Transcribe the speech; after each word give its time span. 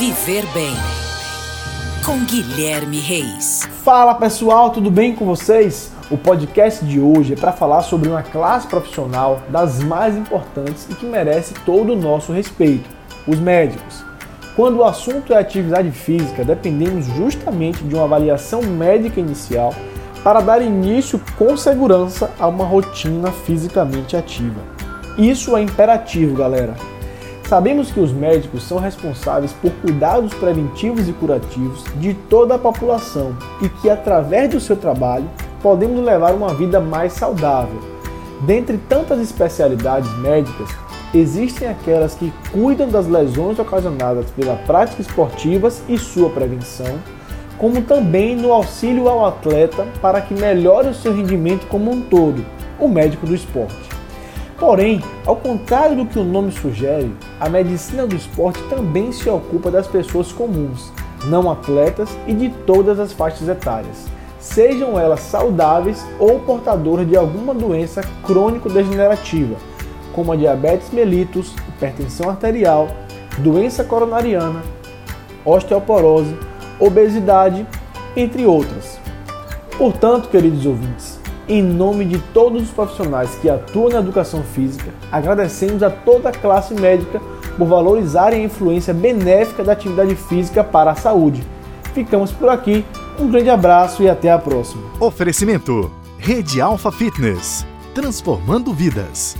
Viver 0.00 0.46
Bem 0.54 0.72
com 2.06 2.24
Guilherme 2.24 2.98
Reis. 3.00 3.68
Fala 3.84 4.14
pessoal, 4.14 4.70
tudo 4.70 4.90
bem 4.90 5.14
com 5.14 5.26
vocês? 5.26 5.92
O 6.10 6.16
podcast 6.16 6.82
de 6.86 6.98
hoje 6.98 7.34
é 7.34 7.36
para 7.36 7.52
falar 7.52 7.82
sobre 7.82 8.08
uma 8.08 8.22
classe 8.22 8.66
profissional 8.66 9.42
das 9.50 9.78
mais 9.80 10.16
importantes 10.16 10.86
e 10.88 10.94
que 10.94 11.04
merece 11.04 11.52
todo 11.66 11.92
o 11.92 11.96
nosso 11.96 12.32
respeito: 12.32 12.88
os 13.26 13.38
médicos. 13.38 14.02
Quando 14.56 14.78
o 14.78 14.84
assunto 14.84 15.34
é 15.34 15.36
atividade 15.36 15.90
física, 15.90 16.46
dependemos 16.46 17.04
justamente 17.04 17.84
de 17.84 17.94
uma 17.94 18.04
avaliação 18.04 18.62
médica 18.62 19.20
inicial 19.20 19.74
para 20.24 20.40
dar 20.40 20.62
início 20.62 21.20
com 21.36 21.58
segurança 21.58 22.30
a 22.40 22.48
uma 22.48 22.64
rotina 22.64 23.30
fisicamente 23.30 24.16
ativa. 24.16 24.62
Isso 25.18 25.54
é 25.54 25.60
imperativo, 25.60 26.34
galera. 26.34 26.74
Sabemos 27.50 27.90
que 27.90 27.98
os 27.98 28.12
médicos 28.12 28.62
são 28.62 28.78
responsáveis 28.78 29.52
por 29.54 29.72
cuidados 29.72 30.32
preventivos 30.34 31.08
e 31.08 31.12
curativos 31.12 31.82
de 31.96 32.14
toda 32.14 32.54
a 32.54 32.58
população 32.60 33.36
e 33.60 33.68
que, 33.68 33.90
através 33.90 34.50
do 34.50 34.60
seu 34.60 34.76
trabalho, 34.76 35.28
podemos 35.60 36.00
levar 36.00 36.32
uma 36.32 36.54
vida 36.54 36.78
mais 36.78 37.12
saudável. 37.12 37.80
Dentre 38.42 38.78
tantas 38.78 39.18
especialidades 39.18 40.08
médicas, 40.18 40.68
existem 41.12 41.66
aquelas 41.66 42.14
que 42.14 42.32
cuidam 42.52 42.88
das 42.88 43.08
lesões 43.08 43.58
ocasionadas 43.58 44.30
pela 44.30 44.54
prática 44.54 45.02
esportivas 45.02 45.82
e 45.88 45.98
sua 45.98 46.30
prevenção, 46.30 47.00
como 47.58 47.82
também 47.82 48.36
no 48.36 48.52
auxílio 48.52 49.08
ao 49.08 49.26
atleta 49.26 49.88
para 50.00 50.20
que 50.20 50.34
melhore 50.34 50.90
o 50.90 50.94
seu 50.94 51.12
rendimento 51.12 51.66
como 51.66 51.90
um 51.90 52.00
todo, 52.00 52.46
o 52.78 52.86
médico 52.86 53.26
do 53.26 53.34
esporte. 53.34 53.90
Porém, 54.56 55.02
ao 55.26 55.34
contrário 55.34 55.96
do 55.96 56.06
que 56.06 56.18
o 56.18 56.22
nome 56.22 56.52
sugere, 56.52 57.10
a 57.40 57.48
medicina 57.48 58.06
do 58.06 58.14
esporte 58.14 58.62
também 58.68 59.10
se 59.12 59.28
ocupa 59.30 59.70
das 59.70 59.86
pessoas 59.86 60.30
comuns, 60.30 60.92
não 61.24 61.50
atletas 61.50 62.10
e 62.26 62.34
de 62.34 62.50
todas 62.50 63.00
as 63.00 63.12
faixas 63.14 63.48
etárias, 63.48 64.04
sejam 64.38 64.98
elas 65.00 65.20
saudáveis 65.20 66.04
ou 66.18 66.40
portadoras 66.40 67.08
de 67.08 67.16
alguma 67.16 67.54
doença 67.54 68.02
crônico-degenerativa, 68.24 69.56
como 70.12 70.32
a 70.32 70.36
diabetes 70.36 70.90
mellitus, 70.90 71.54
hipertensão 71.68 72.28
arterial, 72.28 72.88
doença 73.38 73.84
coronariana, 73.84 74.62
osteoporose, 75.44 76.36
obesidade, 76.78 77.66
entre 78.16 78.44
outras. 78.44 78.98
Portanto, 79.78 80.28
queridos 80.28 80.66
ouvintes, 80.66 81.19
em 81.50 81.62
nome 81.62 82.04
de 82.04 82.18
todos 82.32 82.62
os 82.62 82.70
profissionais 82.70 83.34
que 83.42 83.50
atuam 83.50 83.90
na 83.90 83.98
educação 83.98 84.42
física, 84.42 84.90
agradecemos 85.10 85.82
a 85.82 85.90
toda 85.90 86.28
a 86.28 86.32
classe 86.32 86.74
médica 86.74 87.20
por 87.58 87.66
valorizarem 87.66 88.42
a 88.42 88.44
influência 88.44 88.94
benéfica 88.94 89.64
da 89.64 89.72
atividade 89.72 90.14
física 90.14 90.62
para 90.62 90.92
a 90.92 90.94
saúde. 90.94 91.44
Ficamos 91.92 92.30
por 92.30 92.48
aqui, 92.48 92.84
um 93.18 93.28
grande 93.28 93.50
abraço 93.50 94.02
e 94.02 94.08
até 94.08 94.30
a 94.30 94.38
próxima. 94.38 94.82
Oferecimento: 95.00 95.90
Rede 96.18 96.60
Alfa 96.60 96.92
Fitness 96.92 97.66
transformando 97.94 98.72
vidas. 98.72 99.36